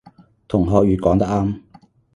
[0.47, 1.61] 同學乙講得啱